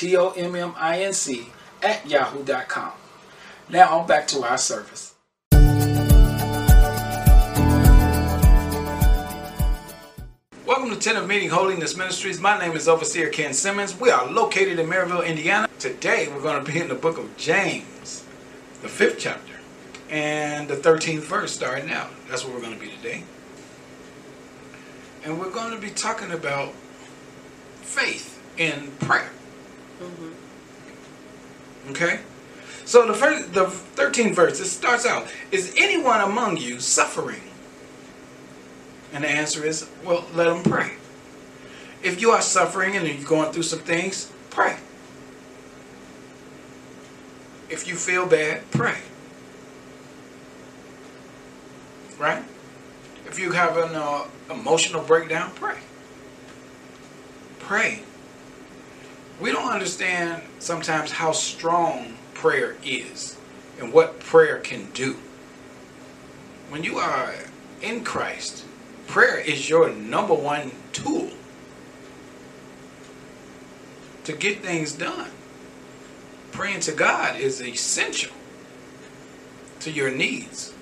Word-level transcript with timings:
tomminc 0.00 1.46
at 1.82 2.08
yahoo.com. 2.08 2.92
Now 3.68 3.98
on 3.98 4.06
back 4.06 4.26
to 4.28 4.42
our 4.42 4.58
service. 4.58 5.14
Welcome 10.66 10.90
to 10.90 10.96
Tent 10.96 11.18
of 11.18 11.26
Meeting 11.26 11.50
Holiness 11.50 11.96
Ministries. 11.96 12.40
My 12.40 12.58
name 12.58 12.72
is 12.72 12.88
Overseer 12.88 13.28
Ken 13.28 13.52
Simmons. 13.52 13.98
We 13.98 14.10
are 14.10 14.30
located 14.30 14.78
in 14.78 14.86
Merrillville, 14.86 15.26
Indiana. 15.26 15.68
Today 15.78 16.28
we're 16.28 16.42
going 16.42 16.64
to 16.64 16.72
be 16.72 16.78
in 16.78 16.88
the 16.88 16.94
book 16.94 17.18
of 17.18 17.36
James, 17.36 18.24
the 18.82 18.88
fifth 18.88 19.18
chapter, 19.18 19.54
and 20.08 20.68
the 20.68 20.76
13th 20.76 21.22
verse 21.22 21.52
starting 21.52 21.90
out. 21.90 22.10
That's 22.28 22.44
where 22.44 22.54
we're 22.54 22.62
going 22.62 22.74
to 22.74 22.80
be 22.80 22.90
today. 22.90 23.24
And 25.24 25.38
we're 25.38 25.50
going 25.50 25.72
to 25.72 25.80
be 25.80 25.90
talking 25.90 26.30
about 26.30 26.72
faith 27.82 28.40
in 28.56 28.92
prayer. 29.00 29.30
Okay? 31.90 32.20
So 32.84 33.06
the 33.06 33.14
first, 33.14 33.52
the 33.52 33.66
13th 33.66 34.34
verse, 34.34 34.60
it 34.60 34.66
starts 34.66 35.06
out, 35.06 35.28
is 35.52 35.74
anyone 35.76 36.20
among 36.20 36.56
you 36.56 36.80
suffering? 36.80 37.42
And 39.12 39.24
the 39.24 39.28
answer 39.28 39.64
is, 39.64 39.88
well, 40.04 40.24
let 40.34 40.44
them 40.44 40.62
pray. 40.62 40.94
If 42.02 42.20
you 42.20 42.30
are 42.30 42.42
suffering 42.42 42.96
and 42.96 43.06
you're 43.06 43.26
going 43.26 43.52
through 43.52 43.64
some 43.64 43.80
things, 43.80 44.32
pray. 44.50 44.76
If 47.68 47.86
you 47.86 47.94
feel 47.94 48.26
bad, 48.26 48.68
pray. 48.70 48.98
Right? 52.18 52.42
If 53.26 53.38
you 53.38 53.52
have 53.52 53.76
an 53.76 53.94
uh, 53.94 54.24
emotional 54.50 55.02
breakdown, 55.02 55.52
pray. 55.54 55.78
Pray. 57.60 58.02
We 59.40 59.52
don't 59.52 59.72
understand 59.72 60.42
sometimes 60.58 61.12
how 61.12 61.32
strong 61.32 62.14
prayer 62.34 62.76
is 62.84 63.38
and 63.78 63.92
what 63.92 64.20
prayer 64.20 64.58
can 64.58 64.90
do. 64.90 65.16
When 66.68 66.84
you 66.84 66.98
are 66.98 67.34
in 67.80 68.04
Christ, 68.04 68.64
prayer 69.06 69.38
is 69.38 69.68
your 69.68 69.90
number 69.90 70.34
one 70.34 70.72
tool 70.92 71.30
to 74.24 74.32
get 74.32 74.60
things 74.60 74.92
done. 74.92 75.30
Praying 76.52 76.80
to 76.80 76.92
God 76.92 77.40
is 77.40 77.62
essential 77.62 78.32
to 79.80 79.90
your 79.90 80.10
needs. 80.10 80.74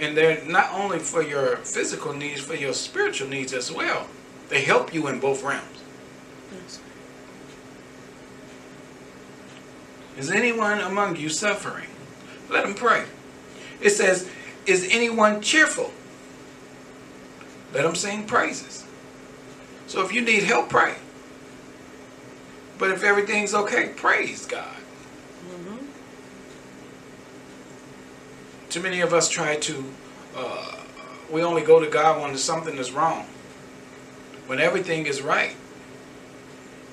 And 0.00 0.16
they're 0.16 0.44
not 0.44 0.72
only 0.72 0.98
for 0.98 1.22
your 1.22 1.56
physical 1.58 2.12
needs, 2.12 2.40
for 2.40 2.54
your 2.54 2.74
spiritual 2.74 3.28
needs 3.28 3.52
as 3.52 3.70
well. 3.70 4.08
They 4.48 4.62
help 4.62 4.92
you 4.92 5.06
in 5.06 5.20
both 5.20 5.42
realms. 5.42 5.82
Yes. 6.52 6.80
Is 10.16 10.30
anyone 10.30 10.80
among 10.80 11.16
you 11.16 11.28
suffering? 11.28 11.88
Let 12.48 12.64
him 12.64 12.74
pray. 12.74 13.04
It 13.80 13.90
says, 13.90 14.28
Is 14.66 14.88
anyone 14.90 15.40
cheerful? 15.42 15.92
Let 17.72 17.84
him 17.84 17.94
sing 17.94 18.24
praises. 18.24 18.84
So 19.86 20.04
if 20.04 20.12
you 20.12 20.22
need 20.22 20.42
help, 20.42 20.68
pray. 20.68 20.94
But 22.78 22.90
if 22.90 23.02
everything's 23.02 23.54
okay, 23.54 23.92
praise 23.96 24.46
God. 24.46 24.76
Mm-hmm. 25.48 25.76
Too 28.70 28.82
many 28.82 29.00
of 29.00 29.12
us 29.12 29.28
try 29.28 29.56
to, 29.56 29.84
uh, 30.34 30.76
we 31.30 31.42
only 31.42 31.62
go 31.62 31.80
to 31.80 31.88
God 31.88 32.20
when 32.20 32.36
something 32.36 32.76
is 32.76 32.92
wrong. 32.92 33.26
When 34.46 34.60
everything 34.60 35.06
is 35.06 35.22
right, 35.22 35.56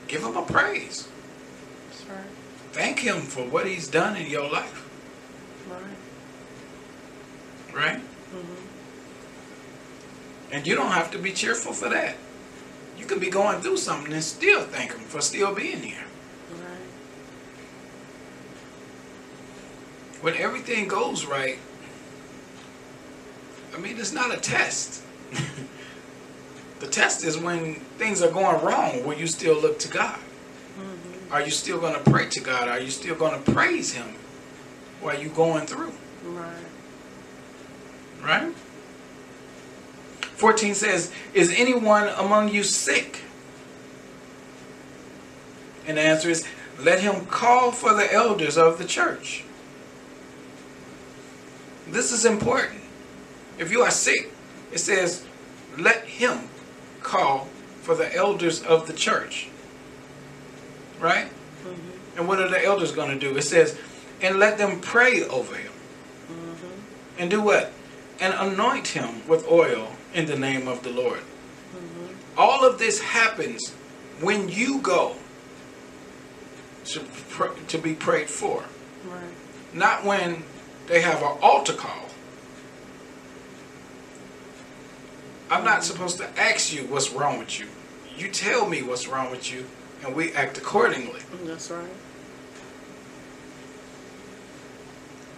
give 0.08 0.24
Him 0.24 0.38
a 0.38 0.44
praise. 0.44 1.08
That's 1.90 2.06
right. 2.10 2.43
Thank 2.74 3.00
Him 3.00 3.22
for 3.22 3.44
what 3.44 3.68
He's 3.68 3.88
done 3.88 4.18
in 4.18 4.30
your 4.30 4.52
life. 4.52 4.90
Right. 5.70 5.84
Right? 7.74 8.00
Mm-hmm. 8.00 8.66
And 10.54 10.66
you 10.66 10.74
don't 10.76 10.92
have 10.92 11.12
to 11.12 11.20
be 11.20 11.32
cheerful 11.32 11.72
for 11.74 11.88
that. 11.90 12.16
You 12.98 13.06
can 13.06 13.20
be 13.20 13.30
going 13.30 13.62
through 13.62 13.78
something 13.78 14.12
and 14.12 14.24
still 14.24 14.64
thank 14.64 14.92
Him 14.92 15.02
for 15.02 15.22
still 15.22 15.54
being 15.54 15.84
here. 15.84 16.04
Right. 16.52 16.88
When 20.22 20.36
everything 20.36 20.88
goes 20.88 21.28
right, 21.28 21.60
I 23.76 23.80
mean, 23.80 24.00
it's 24.00 24.14
not 24.14 24.36
a 24.36 24.40
test. 24.40 25.04
the 26.80 26.88
test 26.88 27.24
is 27.24 27.38
when 27.38 27.76
things 28.00 28.24
are 28.24 28.32
going 28.32 28.66
wrong, 28.66 29.06
will 29.06 29.18
you 29.18 29.28
still 29.28 29.62
look 29.62 29.78
to 29.80 29.90
God? 29.90 30.20
Are 31.34 31.42
you 31.42 31.50
still 31.50 31.80
going 31.80 31.96
to 31.96 32.12
pray 32.12 32.30
to 32.30 32.40
God? 32.40 32.68
Are 32.68 32.80
you 32.80 32.92
still 32.92 33.16
going 33.16 33.44
to 33.44 33.52
praise 33.52 33.92
Him 33.92 34.14
while 35.02 35.20
you're 35.20 35.34
going 35.34 35.66
through? 35.66 35.92
Right. 36.24 36.54
Right? 38.22 38.54
14 40.36 40.76
says, 40.76 41.12
Is 41.34 41.52
anyone 41.58 42.10
among 42.10 42.50
you 42.50 42.62
sick? 42.62 43.22
And 45.88 45.98
the 45.98 46.02
answer 46.02 46.30
is, 46.30 46.46
Let 46.80 47.00
him 47.00 47.26
call 47.26 47.72
for 47.72 47.96
the 47.96 48.14
elders 48.14 48.56
of 48.56 48.78
the 48.78 48.86
church. 48.86 49.44
This 51.88 52.12
is 52.12 52.26
important. 52.26 52.82
If 53.58 53.72
you 53.72 53.82
are 53.82 53.90
sick, 53.90 54.32
it 54.72 54.78
says, 54.78 55.26
Let 55.80 56.06
him 56.06 56.48
call 57.02 57.48
for 57.82 57.96
the 57.96 58.16
elders 58.16 58.62
of 58.62 58.86
the 58.86 58.94
church. 58.94 59.50
Right? 61.04 61.26
Mm-hmm. 61.28 62.18
And 62.18 62.28
what 62.30 62.40
are 62.40 62.48
the 62.48 62.64
elders 62.64 62.94
going 62.94 63.10
to 63.10 63.20
do? 63.20 63.36
It 63.36 63.42
says, 63.42 63.78
And 64.22 64.40
let 64.40 64.58
them 64.58 64.80
pray 64.80 65.24
over 65.24 65.54
him. 65.56 65.72
Mm-hmm. 66.32 67.20
And 67.20 67.30
do 67.30 67.42
what? 67.42 67.74
And 68.22 68.34
anoint 68.34 68.88
him 68.88 69.28
with 69.28 69.46
oil 69.52 69.92
in 70.14 70.28
the 70.28 70.38
name 70.38 70.68
of 70.70 70.82
the 70.84 70.92
Lord. 70.92 71.20
Mm-hmm. 71.20 72.40
All 72.40 72.66
of 72.66 72.80
this 72.80 73.02
happens 73.02 73.72
when 74.22 74.48
you 74.48 74.80
go 74.80 75.16
to, 76.86 77.04
to 77.68 77.78
be 77.78 77.94
prayed 77.94 78.30
for, 78.30 78.64
Right. 79.06 79.24
not 79.74 80.06
when 80.06 80.44
they 80.88 81.02
have 81.02 81.22
an 81.22 81.38
altar 81.42 81.74
call. 81.74 82.06
I'm 85.52 85.66
not 85.66 85.84
supposed 85.84 86.18
to 86.20 86.40
ask 86.40 86.74
you 86.74 86.84
what's 86.86 87.12
wrong 87.12 87.38
with 87.40 87.60
you. 87.60 87.68
You 88.16 88.30
tell 88.30 88.68
me 88.68 88.82
what's 88.82 89.08
wrong 89.08 89.30
with 89.30 89.52
you, 89.52 89.66
and 90.06 90.16
we 90.16 90.34
act 90.34 90.58
accordingly. 90.58 91.22
That's 91.44 91.72
right. 91.72 91.88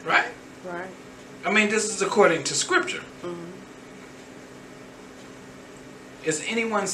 Right? 0.06 0.28
Right. 0.64 0.90
I 1.46 1.52
mean, 1.52 1.70
this 1.70 1.90
is 1.90 2.02
according 2.02 2.44
to 2.46 2.54
Scripture. 2.54 3.04
Mm-hmm. 3.22 3.52
Is 6.24 6.44
anyone 6.48 6.88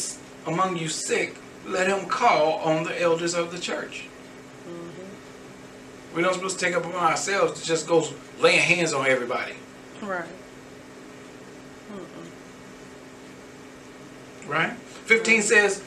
among 0.45 0.77
you 0.77 0.89
sick? 0.89 1.35
Let 1.65 1.87
him 1.87 2.07
call 2.07 2.53
on 2.55 2.83
the 2.83 3.01
elders 3.01 3.33
of 3.33 3.51
the 3.51 3.59
church. 3.59 4.07
Mm-hmm. 4.67 6.15
We're 6.15 6.21
not 6.21 6.33
supposed 6.33 6.59
to 6.59 6.65
take 6.65 6.75
up 6.75 6.85
upon 6.85 7.11
ourselves 7.11 7.61
to 7.61 7.67
just 7.67 7.87
go 7.87 8.05
laying 8.39 8.59
hands 8.59 8.93
on 8.93 9.07
everybody. 9.07 9.53
Right. 10.01 10.25
Mm-mm. 11.93 12.27
Right? 14.49 14.73
15 15.05 15.41
says, 15.43 15.83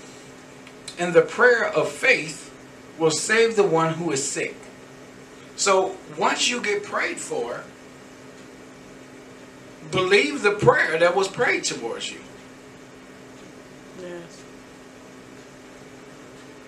And 0.98 1.12
the 1.12 1.22
prayer 1.22 1.66
of 1.66 1.88
faith 1.90 2.52
will 2.98 3.10
save 3.10 3.56
the 3.56 3.64
one 3.64 3.94
who 3.94 4.10
is 4.12 4.26
sick. 4.26 4.54
So 5.56 5.96
once 6.16 6.48
you 6.48 6.60
get 6.60 6.84
prayed 6.84 7.18
for, 7.18 7.64
believe 9.90 10.42
the 10.42 10.52
prayer 10.52 10.98
that 10.98 11.14
was 11.14 11.28
prayed 11.28 11.64
towards 11.64 12.10
you. 12.10 12.20
Yes. 14.00 14.42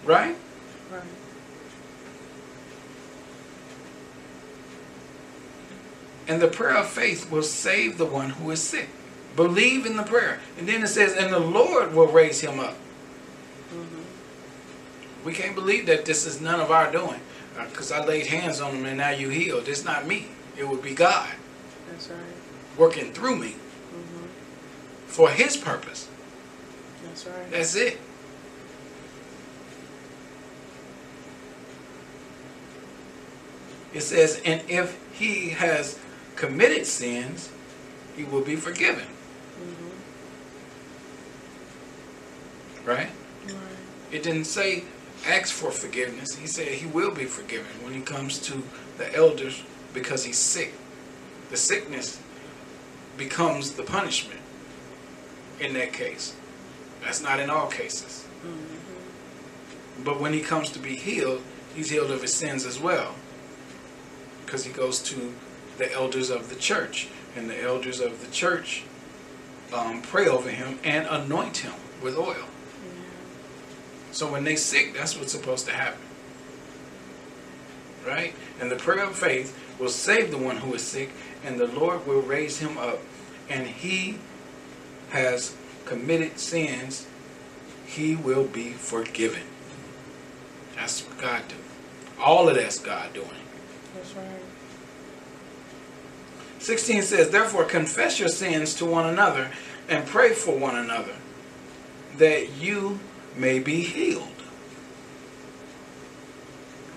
Right? 0.05 0.37
Right. 0.91 1.03
And 6.29 6.43
the 6.43 6.49
prayer 6.49 6.77
of 6.77 6.89
faith 6.89 7.31
will 7.31 7.43
save 7.43 7.99
the 7.99 8.07
one 8.07 8.31
who 8.31 8.51
is 8.51 8.63
sick. 8.63 8.89
Believe 9.37 9.87
in 9.87 9.97
the 9.97 10.03
prayer. 10.03 10.41
And 10.59 10.69
then 10.69 10.83
it 10.83 10.89
says, 10.89 11.13
and 11.13 11.33
the 11.33 11.39
Lord 11.39 11.95
will 11.95 12.09
raise 12.09 12.41
him 12.41 12.59
up. 12.59 12.77
We 15.27 15.33
can't 15.35 15.57
believe 15.57 15.87
that 15.87 16.05
this 16.05 16.25
is 16.25 16.41
none 16.41 16.61
of 16.61 16.71
our 16.71 16.91
doing. 16.93 17.21
Because 17.69 17.91
I 17.91 18.05
laid 18.05 18.29
hands 18.29 18.61
on 18.61 18.77
him 18.77 18.87
and 18.87 18.97
now 18.99 19.11
you 19.11 19.29
healed. 19.29 19.67
It's 19.67 19.85
not 19.85 20.07
me. 20.07 20.29
It 20.57 20.69
would 20.69 20.83
be 20.83 20.95
God 20.95 21.29
That's 21.91 22.09
right. 22.09 22.21
working 22.79 23.13
through 23.13 23.37
me 23.37 23.57
Mm-hmm. 23.93 24.27
for 25.07 25.31
his 25.31 25.57
purpose. 25.57 26.09
That's 27.05 27.27
right. 27.27 27.51
That's 27.51 27.75
it. 27.75 27.99
It 33.95 34.03
says, 34.03 34.41
and 34.45 34.63
if 34.69 34.99
he 35.13 35.51
has 35.51 35.99
committed 36.37 36.87
sins, 36.87 37.51
he 38.17 38.25
will 38.25 38.43
be 38.43 38.57
forgiven. 38.57 39.07
Mm-hmm. 39.57 39.89
Right? 42.89 43.09
Right. 43.47 43.57
It 44.13 44.23
didn't 44.23 44.45
say 44.45 44.85
ask 45.27 45.53
for 45.53 45.71
forgiveness. 45.71 46.37
He 46.37 46.47
said 46.47 46.69
he 46.69 46.87
will 46.87 47.15
be 47.15 47.25
forgiven 47.25 47.73
when 47.83 47.95
he 47.95 48.01
comes 48.01 48.39
to 48.41 48.63
the 48.99 49.15
elders 49.15 49.63
because 49.95 50.25
he's 50.25 50.39
sick. 50.39 50.75
The 51.51 51.57
sickness 51.57 52.21
becomes 53.17 53.73
the 53.73 53.83
punishment 53.83 54.41
in 55.61 55.73
that 55.75 55.93
case. 55.93 56.37
That's 57.03 57.23
not 57.23 57.41
in 57.41 57.51
all 57.51 57.69
cases. 57.69 58.27
Mm-hmm. 58.45 60.05
But 60.05 60.21
when 60.21 60.33
he 60.33 60.41
comes 60.41 60.71
to 60.71 60.79
be 60.79 60.97
healed, 60.97 61.43
he's 61.75 61.91
healed 61.91 62.11
of 62.11 62.23
his 62.23 62.35
sins 62.35 62.67
as 62.67 62.79
well. 62.79 63.15
Because 64.45 64.65
he 64.65 64.73
goes 64.73 65.03
to 65.05 65.35
the 65.79 65.93
elders 65.93 66.31
of 66.31 66.49
the 66.49 66.57
church. 66.57 67.09
And 67.37 67.51
the 67.51 67.63
elders 67.63 68.01
of 68.01 68.25
the 68.25 68.31
church 68.31 68.85
um, 69.73 70.03
pray 70.03 70.27
over 70.27 70.49
him 70.49 70.79
and 70.85 71.07
anoint 71.07 71.59
him 71.59 71.75
with 72.03 72.17
oil. 72.17 72.47
So 74.17 74.33
when 74.33 74.45
they 74.45 74.57
sick, 74.57 74.95
that's 74.95 75.15
what's 75.15 75.33
supposed 75.33 75.67
to 75.67 75.73
happen. 75.73 76.01
Right? 78.07 78.35
And 78.59 78.71
the 78.71 78.77
prayer 78.77 79.05
of 79.05 79.15
faith 79.15 79.55
will 79.79 79.91
save 79.91 80.31
the 80.31 80.39
one 80.39 80.57
who 80.57 80.73
is 80.73 80.81
sick, 80.81 81.11
and 81.45 81.61
the 81.61 81.67
Lord 81.67 82.07
will 82.07 82.23
raise 82.23 82.59
him 82.59 82.79
up. 82.79 82.99
And 83.51 83.67
he 83.67 84.17
has 85.11 85.55
committed 85.85 86.39
sins, 86.39 87.07
he 87.85 88.17
will 88.17 88.45
be 88.45 88.71
forgiven. 88.71 89.43
That's 90.77 91.07
what 91.07 91.19
God 91.19 91.43
do. 91.49 91.57
All 92.19 92.49
of 92.49 92.55
that's 92.55 92.79
God 92.79 93.13
doing. 93.13 93.29
That's 93.95 94.15
right. 94.15 94.27
16 96.61 97.03
says, 97.03 97.29
Therefore 97.29 97.67
confess 97.67 98.19
your 98.19 98.31
sins 98.31 98.75
to 98.77 98.87
one 98.87 99.05
another 99.05 99.51
and 99.91 100.07
pray 100.07 100.33
for 100.33 100.59
one 100.59 100.75
another, 100.75 101.17
that 102.17 102.55
you 102.55 102.99
may 103.37 103.59
be 103.59 103.83
healed. 103.83 104.29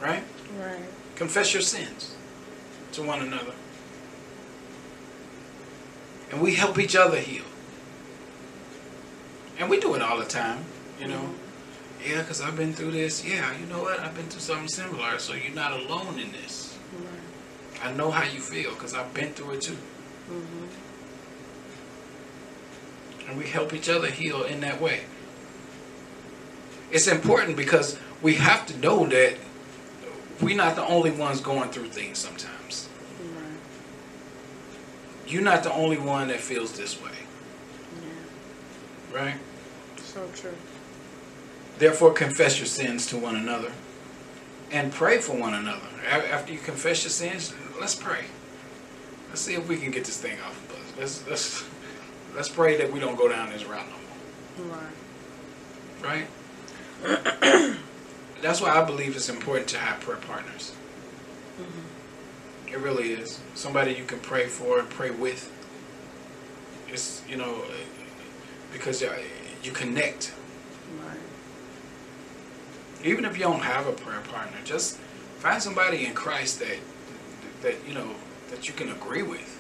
Right? 0.02 0.24
Right. 0.58 0.84
Confess 1.16 1.54
your 1.54 1.62
sins 1.62 2.16
to 2.94 3.04
one 3.04 3.22
another. 3.22 3.54
And 6.32 6.42
we 6.42 6.56
help 6.56 6.80
each 6.80 6.96
other 6.96 7.20
heal. 7.20 7.44
And 9.58 9.70
we 9.70 9.80
do 9.80 9.96
it 9.96 10.02
all 10.02 10.18
the 10.18 10.26
time, 10.26 10.64
you 11.00 11.08
know. 11.08 11.30
Yeah, 12.06 12.22
because 12.22 12.40
I've 12.40 12.56
been 12.56 12.72
through 12.74 12.92
this. 12.92 13.26
Yeah, 13.26 13.58
you 13.58 13.66
know 13.66 13.82
what? 13.82 14.00
I've 14.00 14.16
been 14.16 14.28
through 14.28 14.40
something 14.40 14.70
similar, 14.70 15.20
so 15.20 15.34
you're 15.34 15.54
not 15.54 15.74
alone 15.74 16.18
in 16.18 16.32
this. 16.32 16.78
Right. 16.94 17.84
I 17.84 17.92
know 17.92 18.10
how 18.10 18.24
you 18.24 18.40
feel 18.40 18.72
because 18.72 18.94
I've 18.94 19.14
been 19.14 19.34
through 19.34 19.56
it 19.56 19.62
too. 19.62 19.78
Mm-hmm. 20.32 20.66
And 23.30 23.38
we 23.38 23.46
help 23.46 23.74
each 23.74 23.90
other 23.90 24.08
heal 24.08 24.44
in 24.44 24.62
that 24.62 24.80
way. 24.80 25.02
It's 26.92 27.08
important 27.08 27.56
because 27.56 27.98
we 28.22 28.36
have 28.36 28.66
to 28.68 28.78
know 28.78 29.06
that 29.08 29.36
we're 30.42 30.56
not 30.58 30.76
the 30.76 30.86
only 30.86 31.12
ones 31.12 31.42
going 31.42 31.70
through 31.70 31.90
things 31.90 32.18
sometimes. 32.18 32.88
Right. 33.22 33.44
You're 35.28 35.44
not 35.44 35.64
the 35.64 35.72
only 35.74 35.98
one 35.98 36.30
that 36.30 36.40
feels 36.40 36.74
this 36.74 37.02
way, 37.02 37.12
Yeah. 38.02 39.20
right? 39.20 39.36
So 40.02 40.28
true. 40.36 40.56
Therefore, 41.78 42.12
confess 42.14 42.58
your 42.58 42.66
sins 42.66 43.06
to 43.08 43.18
one 43.18 43.36
another 43.36 43.72
and 44.72 44.92
pray 44.92 45.20
for 45.20 45.34
one 45.36 45.54
another. 45.54 45.88
After 46.10 46.52
you 46.52 46.60
confess 46.60 47.04
your 47.04 47.12
sins, 47.12 47.54
let's 47.80 47.96
pray. 47.96 48.26
Let's 49.30 49.42
see 49.42 49.54
if 49.54 49.68
we 49.68 49.78
can 49.78 49.92
get 49.92 50.06
this 50.06 50.18
thing 50.18 50.38
off 50.42 50.58
of 50.70 50.76
us. 50.76 50.94
Let's 50.98 51.28
let's 51.28 51.64
let's 52.36 52.50
pray 52.50 52.78
that 52.78 52.92
we 52.92 53.00
don't 53.00 53.16
go 53.16 53.28
down 53.30 53.50
this 53.52 53.66
route 53.66 53.86
no 54.58 54.66
more. 54.66 54.76
Right. 54.76 54.84
right? 56.04 56.28
That's 58.42 58.62
why 58.62 58.70
I 58.70 58.84
believe 58.84 59.16
it's 59.16 59.30
important 59.30 59.68
to 59.70 59.78
have 59.78 60.00
prayer 60.02 60.18
partners. 60.18 60.74
Mm-hmm. 61.60 62.74
It 62.74 62.80
really 62.80 63.12
is. 63.12 63.42
Somebody 63.56 63.94
you 63.94 64.06
can 64.06 64.20
pray 64.20 64.48
for 64.48 64.80
and 64.80 64.90
pray 64.90 65.12
with. 65.12 65.52
It's, 66.88 67.22
you 67.28 67.38
know, 67.38 67.64
because 68.72 69.02
you 69.02 69.12
you 69.64 69.72
connect. 69.72 70.34
Right. 71.06 71.18
Even 73.04 73.26
if 73.26 73.38
you 73.38 73.44
don't 73.44 73.62
have 73.62 73.88
a 73.88 73.92
prayer 73.92 74.22
partner, 74.22 74.58
just 74.64 74.98
find 75.38 75.62
somebody 75.62 76.06
in 76.06 76.14
Christ 76.14 76.60
that, 76.60 76.78
that 77.62 77.76
you 77.88 77.94
know, 77.94 78.10
that 78.52 78.68
you 78.68 78.74
can 78.74 78.90
agree 78.90 79.24
with. 79.24 79.58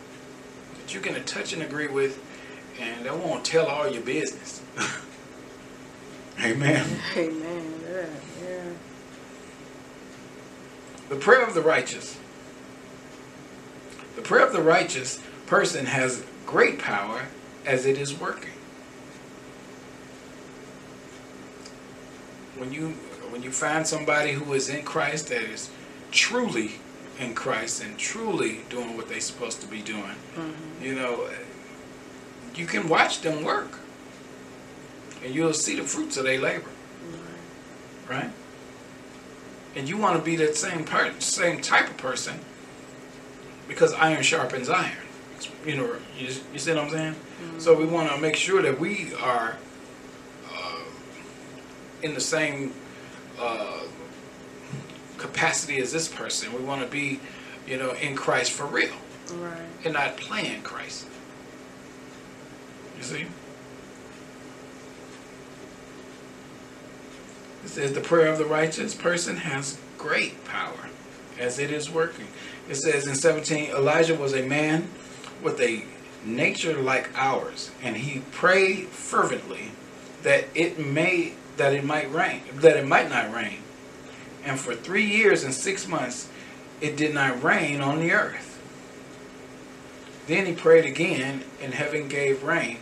That 0.80 0.94
you 0.94 1.00
can 1.00 1.22
touch 1.26 1.54
and 1.54 1.62
agree 1.62 1.88
with, 1.88 2.22
and 2.80 3.06
they 3.06 3.12
won't 3.12 3.44
tell 3.46 3.68
all 3.68 3.88
your 3.88 4.02
business. 4.02 4.62
Amen. 6.42 6.86
Amen. 7.16 7.74
Yeah. 7.92 8.06
Yeah. 8.44 8.64
The 11.10 11.16
prayer 11.16 11.44
of 11.46 11.54
the 11.54 11.62
righteous. 11.62 12.18
The 14.16 14.22
prayer 14.22 14.46
of 14.46 14.54
the 14.54 14.62
righteous 14.62 15.22
person 15.48 15.86
has 15.86 16.24
great 16.46 16.80
power 16.80 17.24
as 17.66 17.86
it 17.86 17.98
is 17.98 18.14
working. 18.20 18.52
When 22.58 22.72
you 22.74 22.90
when 23.32 23.44
you 23.44 23.52
find 23.52 23.86
somebody 23.86 24.32
who 24.34 24.54
is 24.54 24.70
in 24.70 24.84
Christ 24.84 25.28
that 25.30 25.42
is 25.44 25.70
truly 26.12 26.74
in 27.20 27.36
Christ 27.36 27.84
and 27.84 27.98
truly 27.98 28.62
doing 28.70 28.98
what 28.98 29.08
they're 29.08 29.20
supposed 29.22 29.62
to 29.62 29.68
be 29.68 29.82
doing, 29.82 30.16
Mm-hmm. 30.36 30.84
you 30.84 30.96
know, 30.96 31.30
you 32.56 32.66
can 32.66 32.90
watch 32.90 33.22
them 33.22 33.44
work. 33.44 33.80
And 35.24 35.34
you'll 35.36 35.54
see 35.54 35.76
the 35.76 35.84
fruits 35.84 36.18
of 36.18 36.24
their 36.24 36.40
labor 36.40 36.70
Right. 38.08 38.18
right? 38.24 38.30
And 39.76 39.88
you 39.88 39.98
want 39.98 40.18
to 40.18 40.24
be 40.24 40.36
that 40.38 40.56
same 40.56 40.84
part, 40.86 41.22
same 41.22 41.62
type 41.62 41.90
of 41.90 41.98
person, 41.98 42.40
because 43.68 43.94
iron 43.94 44.24
sharpens 44.24 44.70
iron. 44.70 44.92
You 45.66 45.76
know, 45.78 45.96
you, 46.18 46.28
you 46.54 46.60
see 46.60 46.74
what 46.74 46.84
I'm 46.86 46.90
saying? 46.90 47.16
So 47.60 47.74
we 47.76 47.86
want 47.86 48.10
to 48.12 48.18
make 48.18 48.36
sure 48.36 48.62
that 48.62 48.80
we 48.80 49.14
are 49.16 49.58
uh, 50.52 50.80
in 52.02 52.14
the 52.14 52.20
same 52.20 52.74
uh, 53.40 53.82
capacity 55.18 55.78
as 55.80 55.92
this 55.94 56.08
person. 56.08 56.52
We 56.54 56.60
want 56.64 56.82
to 56.82 56.88
be, 56.88 57.20
you 57.68 57.78
know, 57.78 57.92
in 57.92 58.16
Christ 58.16 58.52
for 58.52 58.66
real 58.66 58.94
Right. 59.36 59.58
and 59.86 59.94
not 59.94 60.18
playing 60.18 60.64
Christ. 60.64 61.06
You 62.98 63.04
see? 63.04 63.26
It 67.64 67.70
says 67.70 67.94
the 67.94 68.02
prayer 68.02 68.28
of 68.28 68.38
the 68.38 68.46
righteous 68.46 68.96
person 68.96 69.38
has 69.38 69.78
great 69.98 70.44
power 70.46 70.90
as 71.38 71.60
it 71.60 71.72
is 71.72 71.90
working. 71.90 72.28
It 72.70 72.76
says 72.76 73.08
in 73.08 73.16
17, 73.16 73.72
Elijah 73.72 74.16
was 74.16 74.34
a 74.34 74.46
man 74.46 74.90
with 75.42 75.60
a 75.62 75.86
nature 76.24 76.80
like 76.82 77.10
ours, 77.16 77.72
and 77.82 77.98
he 77.98 78.22
prayed 78.32 78.88
fervently 78.88 79.72
that 80.24 80.46
it 80.54 80.80
may 80.80 81.34
that 81.58 81.74
it 81.74 81.84
might 81.84 82.10
rain, 82.14 82.42
that 82.54 82.78
it 82.78 82.88
might 82.88 83.10
not 83.10 83.34
rain. 83.34 83.60
And 84.46 84.58
for 84.58 84.74
three 84.74 85.04
years 85.04 85.44
and 85.44 85.54
six 85.54 85.88
months 85.88 86.30
it 86.80 86.96
did 86.96 87.14
not 87.14 87.44
rain 87.44 87.82
on 87.82 88.00
the 88.00 88.14
earth. 88.14 88.58
Then 90.28 90.46
he 90.46 90.54
prayed 90.54 90.86
again, 90.86 91.44
and 91.62 91.74
heaven 91.74 92.08
gave 92.08 92.44
rain, 92.44 92.78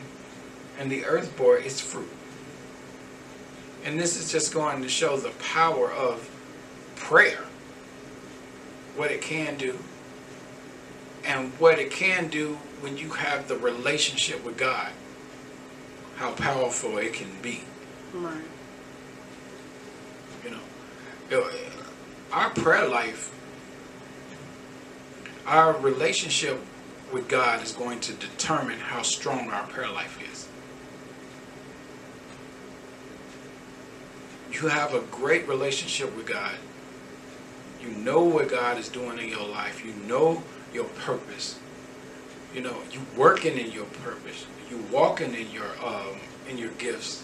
and 0.77 0.91
the 0.91 1.05
earth 1.05 1.35
bore 1.37 1.57
its 1.57 1.79
fruit. 1.79 2.11
And 3.87 3.97
this 3.97 4.17
is 4.17 4.29
just 4.29 4.53
going 4.53 4.81
to 4.81 4.89
show 4.89 5.15
the 5.15 5.29
power 5.39 5.89
of 5.89 6.29
prayer, 6.97 7.45
what 8.97 9.11
it 9.11 9.21
can 9.21 9.55
do, 9.55 9.79
and 11.23 11.53
what 11.53 11.79
it 11.79 11.89
can 11.89 12.27
do 12.27 12.57
when 12.81 12.97
you 12.97 13.11
have 13.11 13.47
the 13.47 13.55
relationship 13.55 14.43
with 14.43 14.57
God. 14.57 14.89
How 16.17 16.33
powerful 16.33 16.97
it 16.97 17.13
can 17.13 17.29
be. 17.41 17.63
Right. 18.13 18.41
You 20.43 20.49
know, 20.49 20.59
You 21.31 21.37
know, 21.37 21.49
our 22.33 22.49
prayer 22.49 22.89
life, 22.89 23.33
our 25.45 25.71
relationship 25.77 26.59
with 27.13 27.29
God 27.29 27.63
is 27.63 27.71
going 27.71 28.01
to 28.01 28.11
determine 28.11 28.79
how 28.79 29.01
strong 29.01 29.49
our 29.49 29.65
prayer 29.67 29.89
life 29.89 30.19
is. 30.29 30.36
You 34.59 34.69
have 34.69 34.95
a 34.95 35.01
great 35.11 35.47
relationship 35.47 36.15
with 36.15 36.25
God. 36.25 36.55
You 37.79 37.89
know 37.89 38.23
what 38.23 38.49
God 38.49 38.79
is 38.79 38.89
doing 38.89 39.19
in 39.19 39.29
your 39.29 39.47
life. 39.47 39.85
You 39.85 39.93
know 40.07 40.41
your 40.73 40.85
purpose. 40.85 41.59
You 42.55 42.61
know, 42.61 42.75
you're 42.91 43.03
working 43.15 43.55
in 43.59 43.71
your 43.71 43.85
purpose. 43.85 44.47
You're 44.71 44.81
walking 44.91 45.35
in 45.35 45.51
your 45.51 45.69
um, 45.85 46.19
in 46.49 46.57
your 46.57 46.71
gifts. 46.71 47.23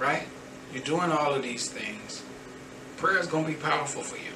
Right? 0.00 0.26
You're 0.72 0.82
doing 0.82 1.12
all 1.12 1.32
of 1.32 1.44
these 1.44 1.68
things. 1.68 2.24
Prayer 2.96 3.18
is 3.18 3.28
going 3.28 3.44
to 3.44 3.50
be 3.52 3.56
powerful 3.56 4.02
for 4.02 4.16
you. 4.16 4.32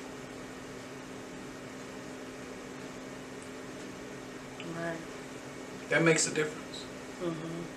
Right. 4.81 4.97
That 5.89 6.05
makes 6.05 6.29
a 6.29 6.35
difference. 6.35 6.85
Mm-hmm. 7.21 7.76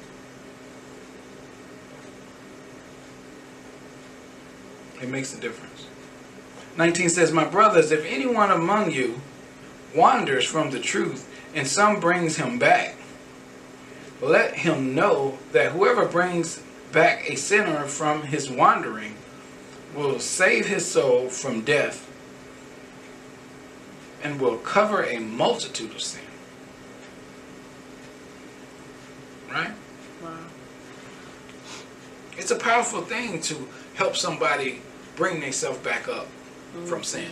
It 5.01 5.09
makes 5.09 5.33
a 5.33 5.39
difference. 5.39 5.87
19 6.77 7.09
says, 7.09 7.31
My 7.31 7.45
brothers, 7.45 7.91
if 7.91 8.05
anyone 8.05 8.51
among 8.51 8.91
you 8.91 9.21
wanders 9.95 10.45
from 10.45 10.71
the 10.71 10.79
truth 10.79 11.29
and 11.55 11.67
some 11.67 11.99
brings 11.99 12.37
him 12.37 12.59
back, 12.59 12.95
let 14.21 14.55
him 14.55 14.93
know 14.93 15.37
that 15.51 15.71
whoever 15.71 16.05
brings 16.05 16.61
back 16.91 17.29
a 17.29 17.35
sinner 17.35 17.85
from 17.85 18.23
his 18.23 18.49
wandering 18.49 19.15
will 19.95 20.19
save 20.19 20.67
his 20.67 20.85
soul 20.85 21.29
from 21.29 21.61
death 21.61 22.05
and 24.23 24.39
will 24.39 24.57
cover 24.57 25.03
a 25.03 25.19
multitude 25.19 25.91
of 25.91 26.01
sin. 26.01 26.21
Right? 29.49 29.71
Wow. 30.21 30.37
It's 32.37 32.51
a 32.51 32.55
powerful 32.55 33.01
thing 33.01 33.41
to 33.41 33.67
help 33.95 34.15
somebody 34.15 34.81
bring 35.19 35.41
themselves 35.41 35.77
back 35.79 36.07
up 36.07 36.27
from 36.71 37.01
mm-hmm. 37.01 37.03
sin. 37.03 37.31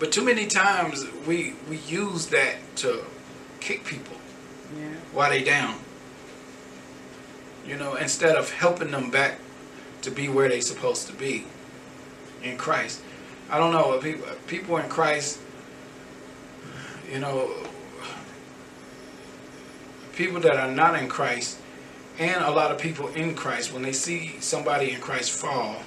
But 0.00 0.10
too 0.10 0.24
many 0.24 0.46
times 0.46 1.04
we 1.26 1.54
we 1.68 1.76
use 1.76 2.26
that 2.28 2.56
to 2.76 3.04
kick 3.60 3.84
people 3.84 4.16
Yeah. 4.76 4.96
while 5.12 5.30
they 5.30 5.44
down. 5.44 5.76
You 7.66 7.76
know, 7.76 7.94
instead 7.94 8.36
of 8.36 8.50
helping 8.52 8.90
them 8.90 9.10
back 9.10 9.38
to 10.02 10.10
be 10.10 10.28
where 10.28 10.48
they 10.48 10.60
supposed 10.60 11.06
to 11.06 11.12
be 11.12 11.46
in 12.42 12.56
Christ. 12.56 13.00
I 13.50 13.58
don't 13.58 13.72
know, 13.72 13.98
people 13.98 14.26
people 14.46 14.76
in 14.78 14.88
Christ, 14.88 15.40
you 17.12 17.20
know, 17.20 17.52
people 20.14 20.40
that 20.40 20.56
are 20.56 20.70
not 20.70 20.98
in 21.00 21.08
Christ 21.08 21.58
and 22.18 22.44
a 22.44 22.50
lot 22.50 22.70
of 22.70 22.78
people 22.78 23.08
in 23.08 23.34
Christ 23.34 23.72
when 23.72 23.82
they 23.82 23.92
see 23.92 24.36
somebody 24.40 24.92
in 24.92 25.00
Christ 25.00 25.32
fall, 25.32 25.82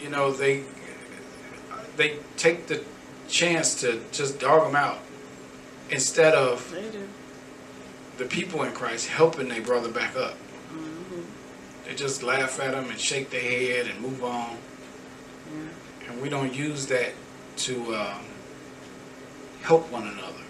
you 0.00 0.08
know, 0.08 0.32
they 0.32 0.64
they 1.96 2.16
take 2.36 2.66
the 2.66 2.82
chance 3.28 3.80
to 3.80 4.00
just 4.12 4.38
dog 4.38 4.64
them 4.64 4.76
out 4.76 4.98
instead 5.90 6.34
of 6.34 6.74
the 8.16 8.24
people 8.24 8.62
in 8.62 8.72
Christ 8.72 9.08
helping 9.08 9.48
their 9.48 9.62
brother 9.62 9.90
back 9.90 10.16
up. 10.16 10.34
Mm-hmm. 10.72 11.20
They 11.86 11.94
just 11.94 12.22
laugh 12.22 12.60
at 12.60 12.72
them 12.72 12.90
and 12.90 12.98
shake 12.98 13.30
their 13.30 13.40
head 13.40 13.86
and 13.86 14.00
move 14.00 14.22
on. 14.22 14.56
Yeah. 15.52 16.10
And 16.10 16.22
we 16.22 16.28
don't 16.28 16.54
use 16.54 16.86
that 16.86 17.12
to 17.58 17.94
um, 17.94 18.24
help 19.62 19.90
one 19.90 20.06
another. 20.06 20.44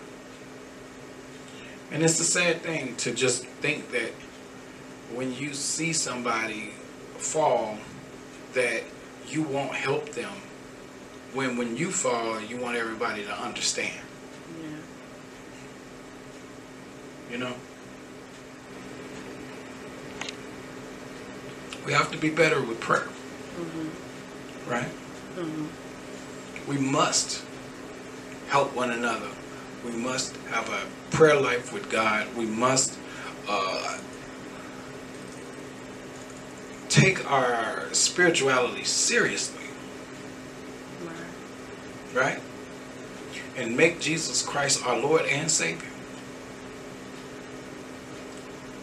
And 1.90 2.02
it's 2.02 2.20
a 2.20 2.24
sad 2.24 2.62
thing 2.62 2.94
to 2.96 3.12
just 3.12 3.44
think 3.44 3.90
that 3.90 4.12
when 5.12 5.34
you 5.34 5.52
see 5.54 5.92
somebody 5.92 6.70
fall, 7.16 7.78
that 8.54 8.82
you 9.28 9.42
won't 9.42 9.74
help 9.74 10.10
them. 10.10 10.32
When 11.34 11.56
when 11.56 11.76
you 11.76 11.90
fall, 11.90 12.40
you 12.40 12.56
want 12.58 12.76
everybody 12.76 13.24
to 13.24 13.32
understand. 13.40 14.00
Yeah. 14.62 14.68
You 17.32 17.38
know. 17.38 17.54
We 21.86 21.92
have 21.92 22.10
to 22.12 22.18
be 22.18 22.30
better 22.30 22.60
with 22.62 22.78
prayer, 22.80 23.08
Mm-hmm. 23.58 24.70
right? 24.70 24.88
Mm-hmm. 25.36 26.70
we 26.70 26.78
must 26.78 27.42
help 28.48 28.74
one 28.76 28.90
another. 28.90 29.28
We 29.84 29.92
must 29.92 30.36
have 30.50 30.68
a 30.68 31.14
prayer 31.14 31.40
life 31.40 31.72
with 31.72 31.90
God. 31.90 32.26
We 32.36 32.46
must 32.46 32.98
uh, 33.48 33.98
take 36.88 37.30
our 37.30 37.88
spirituality 37.92 38.84
seriously, 38.84 39.64
Right. 41.04 41.14
right? 42.14 42.40
And 43.56 43.76
make 43.76 44.00
Jesus 44.00 44.42
Christ 44.42 44.86
our 44.86 44.98
Lord 44.98 45.22
and 45.22 45.50
Savior. 45.50 45.88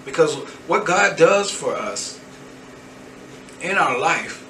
Because 0.06 0.36
what 0.68 0.86
God 0.86 1.18
does 1.18 1.52
for 1.52 1.76
us 1.76 2.20
in 3.62 3.78
our 3.78 4.00
life, 4.00 4.44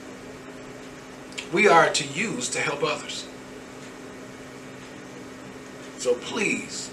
we 1.52 1.68
are 1.68 1.90
to 1.90 2.06
use 2.06 2.50
to 2.50 2.60
help 2.60 2.84
others. 2.84 3.28
So 5.98 6.14
please, 6.16 6.92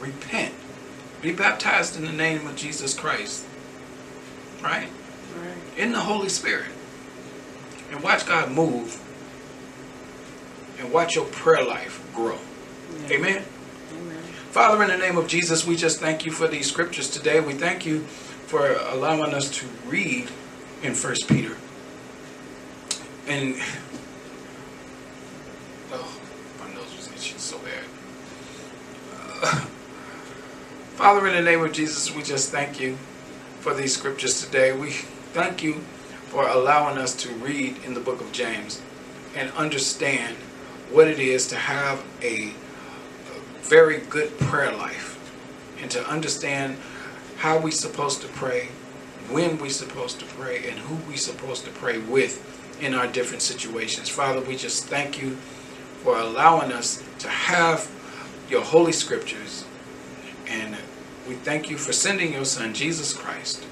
repent. 0.00 0.54
Be 1.22 1.32
baptized 1.32 1.96
in 1.96 2.04
the 2.04 2.12
name 2.12 2.46
of 2.46 2.56
Jesus 2.56 2.98
Christ. 2.98 3.46
Right? 4.62 4.88
Right. 5.38 5.78
In 5.78 5.92
the 5.92 6.00
Holy 6.00 6.28
Spirit. 6.28 6.70
And 7.90 8.02
watch 8.02 8.26
God 8.26 8.50
move. 8.50 9.00
And 10.78 10.92
watch 10.92 11.14
your 11.14 11.26
prayer 11.26 11.64
life 11.64 12.02
grow. 12.14 12.38
Yeah. 13.02 13.16
Amen. 13.16 13.44
Amen. 13.92 14.22
Father, 14.50 14.82
in 14.82 14.88
the 14.88 14.96
name 14.96 15.16
of 15.18 15.28
Jesus, 15.28 15.66
we 15.66 15.76
just 15.76 16.00
thank 16.00 16.24
you 16.24 16.32
for 16.32 16.48
these 16.48 16.68
scriptures 16.68 17.10
today. 17.10 17.40
We 17.40 17.52
thank 17.52 17.84
you 17.84 18.00
for 18.00 18.72
allowing 18.88 19.34
us 19.34 19.50
to 19.58 19.66
read 19.86 20.28
in 20.82 20.94
First 20.94 21.28
Peter. 21.28 21.56
And 23.28 23.56
oh, 25.92 26.20
my 26.58 26.74
nose 26.74 26.96
was 26.96 27.08
itching 27.14 27.38
so 27.38 27.58
bad. 27.58 27.84
Uh, 29.42 29.66
Father, 31.00 31.26
in 31.28 31.32
the 31.32 31.40
name 31.40 31.64
of 31.64 31.72
Jesus, 31.72 32.14
we 32.14 32.22
just 32.22 32.50
thank 32.52 32.78
you 32.78 32.96
for 33.60 33.72
these 33.72 33.96
scriptures 33.96 34.44
today. 34.44 34.76
We 34.76 34.90
thank 35.32 35.62
you 35.62 35.76
for 36.26 36.46
allowing 36.46 36.98
us 36.98 37.14
to 37.22 37.30
read 37.36 37.82
in 37.86 37.94
the 37.94 38.00
book 38.00 38.20
of 38.20 38.30
James 38.32 38.82
and 39.34 39.50
understand 39.52 40.36
what 40.90 41.08
it 41.08 41.18
is 41.18 41.46
to 41.46 41.56
have 41.56 42.04
a 42.20 42.52
very 43.62 44.00
good 44.10 44.38
prayer 44.40 44.76
life 44.76 45.16
and 45.80 45.90
to 45.90 46.06
understand 46.06 46.76
how 47.38 47.58
we're 47.58 47.70
supposed 47.70 48.20
to 48.20 48.28
pray, 48.28 48.68
when 49.30 49.56
we're 49.56 49.70
supposed 49.70 50.20
to 50.20 50.26
pray, 50.26 50.68
and 50.68 50.78
who 50.80 50.96
we're 51.10 51.16
supposed 51.16 51.64
to 51.64 51.70
pray 51.70 51.96
with 51.96 52.78
in 52.82 52.92
our 52.92 53.06
different 53.06 53.40
situations. 53.40 54.10
Father, 54.10 54.42
we 54.42 54.54
just 54.54 54.84
thank 54.84 55.22
you 55.22 55.30
for 56.02 56.18
allowing 56.18 56.70
us 56.72 57.02
to 57.20 57.28
have 57.28 57.90
your 58.50 58.60
holy 58.60 58.92
scriptures 58.92 59.64
and 60.46 60.76
we 61.30 61.36
thank 61.36 61.70
you 61.70 61.78
for 61.78 61.92
sending 61.92 62.32
your 62.32 62.44
son 62.44 62.74
Jesus 62.74 63.12
Christ 63.12 63.64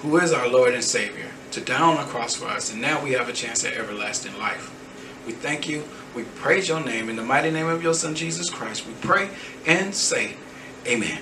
who 0.00 0.16
is 0.16 0.32
our 0.32 0.48
Lord 0.48 0.74
and 0.74 0.82
Savior 0.82 1.30
to 1.52 1.60
die 1.60 1.80
on 1.80 1.94
the 1.94 2.10
cross 2.10 2.34
for 2.34 2.46
us 2.46 2.72
and 2.72 2.82
now 2.82 3.00
we 3.00 3.12
have 3.12 3.28
a 3.28 3.32
chance 3.32 3.64
at 3.64 3.74
everlasting 3.74 4.36
life. 4.36 4.68
We 5.28 5.32
thank 5.32 5.68
you. 5.68 5.84
We 6.16 6.24
praise 6.24 6.68
your 6.68 6.84
name. 6.84 7.08
In 7.08 7.14
the 7.14 7.22
mighty 7.22 7.52
name 7.52 7.68
of 7.68 7.84
your 7.84 7.94
Son, 7.94 8.16
Jesus 8.16 8.50
Christ, 8.50 8.84
we 8.84 8.94
pray 8.94 9.28
and 9.64 9.94
say, 9.94 10.34
Amen. 10.88 11.20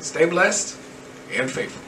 Stay 0.00 0.26
blessed 0.26 0.78
and 1.32 1.50
faithful. 1.50 1.87